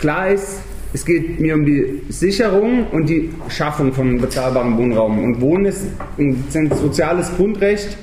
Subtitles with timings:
[0.00, 0.60] klar ist,
[0.94, 5.22] es geht mir um die Sicherung und die Schaffung von bezahlbarem Wohnraum.
[5.22, 5.86] Und Wohnen ist
[6.16, 7.98] ein soziales Grundrecht.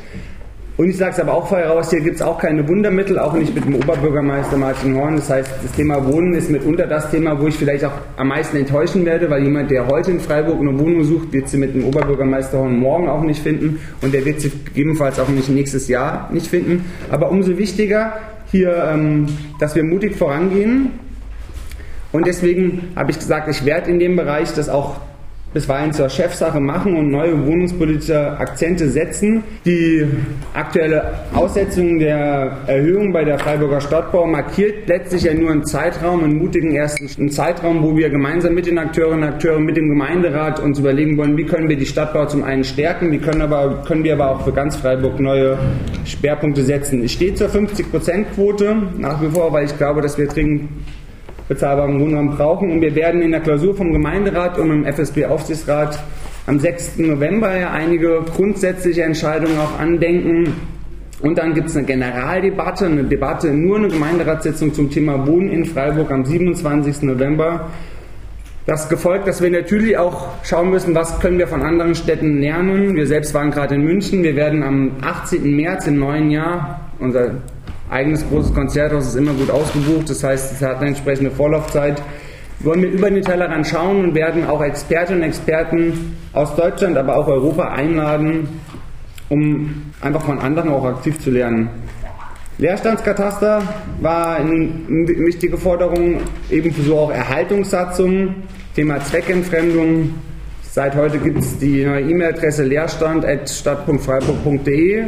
[0.77, 3.33] Und ich sage es aber auch vorher raus, hier gibt es auch keine Wundermittel, auch
[3.33, 5.15] nicht mit dem Oberbürgermeister Martin Horn.
[5.15, 8.57] Das heißt, das Thema Wohnen ist mitunter das Thema, wo ich vielleicht auch am meisten
[8.57, 11.85] enttäuschen werde, weil jemand, der heute in Freiburg eine Wohnung sucht, wird sie mit dem
[11.85, 16.29] Oberbürgermeister Horn morgen auch nicht finden und der wird sie gegebenenfalls auch nicht nächstes Jahr
[16.33, 16.83] nicht finden.
[17.09, 18.17] Aber umso wichtiger
[18.51, 19.27] hier, ähm,
[19.59, 20.91] dass wir mutig vorangehen.
[22.15, 24.95] Und deswegen habe ich gesagt, ich werde in dem Bereich das auch
[25.53, 29.43] bisweilen zur Chefsache machen und neue wohnungspolitische Akzente setzen.
[29.65, 30.05] Die
[30.53, 36.37] aktuelle Aussetzung der Erhöhung bei der Freiburger Stadtbau markiert letztlich ja nur einen Zeitraum, einen
[36.37, 40.79] mutigen ersten Zeitraum, wo wir gemeinsam mit den Akteurinnen und Akteuren, mit dem Gemeinderat uns
[40.79, 44.13] überlegen wollen, wie können wir die Stadtbau zum einen stärken, wie können, aber, können wir
[44.13, 45.57] aber auch für ganz Freiburg neue
[46.05, 47.01] Schwerpunkte setzen.
[47.01, 50.69] Ich stehe zur 50-Prozent-Quote nach wie vor, weil ich glaube, dass wir dringend
[51.47, 52.71] bezahlbaren Wohnraum brauchen.
[52.71, 55.99] Und wir werden in der Klausur vom Gemeinderat und im FSB-Aufsichtsrat
[56.47, 56.99] am 6.
[56.99, 60.53] November ja einige grundsätzliche Entscheidungen auch andenken.
[61.21, 65.65] Und dann gibt es eine Generaldebatte, eine Debatte, nur eine Gemeinderatssitzung zum Thema Wohnen in
[65.65, 67.03] Freiburg am 27.
[67.03, 67.69] November.
[68.65, 72.95] Das gefolgt, dass wir natürlich auch schauen müssen, was können wir von anderen Städten lernen.
[72.95, 74.23] Wir selbst waren gerade in München.
[74.23, 75.55] Wir werden am 18.
[75.55, 77.31] März im neuen Jahr unser
[77.89, 82.01] eigenes großes Konzerthaus ist immer gut ausgebucht, das heißt, es hat eine entsprechende Vorlaufzeit.
[82.59, 86.97] Wir wollen wir über den Tellerrand schauen und werden auch Expertinnen und Experten aus Deutschland,
[86.97, 88.47] aber auch Europa einladen,
[89.29, 91.69] um einfach von anderen auch aktiv zu lernen.
[92.57, 93.61] Leerstandskataster
[93.99, 98.35] war eine wichtige Forderung, ebenso auch Erhaltungssatzung,
[98.75, 100.13] Thema Zweckentfremdung.
[100.63, 105.03] Seit heute gibt es die neue E-Mail-Adresse leerstand.stadt.freiburg.de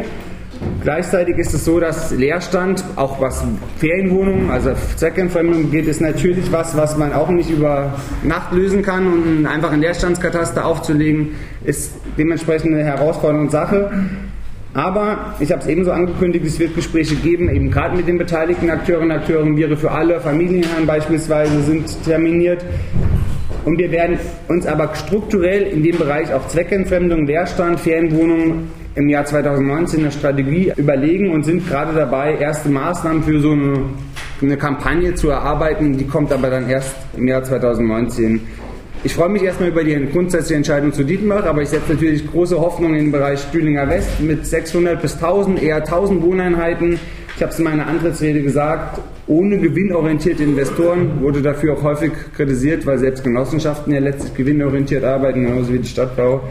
[0.83, 3.43] Gleichzeitig ist es so, dass Leerstand, auch was
[3.77, 9.05] Ferienwohnungen, also Zweckentfremdung geht, ist natürlich was, was man auch nicht über Nacht lösen kann
[9.11, 11.31] und einfach einen Leerstandskataster aufzulegen,
[11.65, 13.91] ist dementsprechend eine herausfordernde Sache.
[14.73, 18.69] Aber ich habe es ebenso angekündigt, es wird Gespräche geben, eben gerade mit den beteiligten
[18.69, 22.63] Akteurinnen und Akteuren, Viere für alle, Familienherren beispielsweise sind terminiert.
[23.65, 29.25] Und wir werden uns aber strukturell in dem Bereich auch Zweckentfremdung, Leerstand, Ferienwohnungen im Jahr
[29.25, 33.83] 2019 eine Strategie überlegen und sind gerade dabei, erste Maßnahmen für so eine,
[34.41, 35.97] eine Kampagne zu erarbeiten.
[35.97, 38.41] Die kommt aber dann erst im Jahr 2019.
[39.03, 42.59] Ich freue mich erstmal über die grundsätzliche Entscheidung zu Dietenbach, aber ich setze natürlich große
[42.59, 46.99] Hoffnung in den Bereich Stühlinger West mit 600 bis 1000, eher 1000 Wohneinheiten.
[47.35, 52.83] Ich habe es in meiner Antrittsrede gesagt, ohne gewinnorientierte Investoren wurde dafür auch häufig kritisiert,
[52.87, 56.41] weil selbst Genossenschaften ja letztlich gewinnorientiert arbeiten, genauso wie die Stadtbau.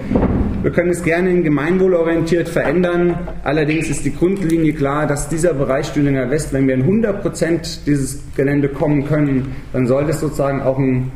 [0.67, 3.17] Wir können es gerne in gemeinwohlorientiert verändern.
[3.45, 7.87] Allerdings ist die Grundlinie klar, dass dieser Bereich Stühlinger West, wenn wir in 100 Prozent
[7.87, 11.13] dieses Gelände kommen können, dann sollte es sozusagen auch ein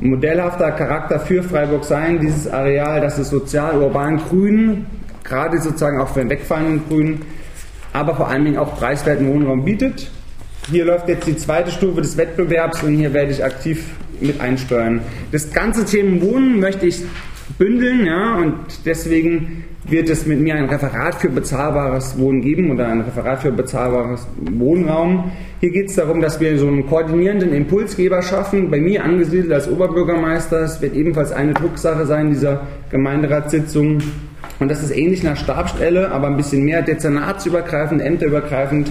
[0.00, 2.18] modellhafter Charakter für Freiburg sein.
[2.18, 4.86] Dieses Areal, das ist sozial, urban, grün,
[5.22, 7.20] gerade sozusagen auch für den wegfallenden Grün
[7.92, 10.10] aber vor allen Dingen auch preiswerten Wohnraum bietet.
[10.70, 13.84] Hier läuft jetzt die zweite Stufe des Wettbewerbs und hier werde ich aktiv
[14.20, 15.02] mit einsteuern.
[15.30, 17.02] Das ganze Thema Wohnen möchte ich
[17.58, 22.88] bündeln, ja, und deswegen wird es mit mir ein Referat für bezahlbares Wohnen geben oder
[22.88, 25.30] ein Referat für bezahlbares Wohnraum.
[25.60, 28.70] Hier geht es darum, dass wir so einen koordinierenden Impulsgeber schaffen.
[28.70, 30.60] Bei mir angesiedelt als Oberbürgermeister.
[30.60, 33.98] Es wird ebenfalls eine Drucksache sein dieser Gemeinderatssitzung.
[34.60, 38.90] Und das ist ähnlich einer Stabstelle, aber ein bisschen mehr dezernatsübergreifend, ämterübergreifend,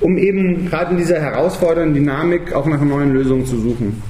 [0.00, 4.02] um eben gerade in dieser herausfordernden Dynamik auch nach neuen Lösungen zu suchen.